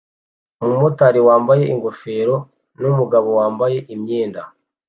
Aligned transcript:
Umumotari 0.63 1.19
wambaye 1.27 1.63
ingofero 1.73 2.35
numugabo 2.79 3.29
wambaye 3.39 3.77
imyenda 3.93 4.41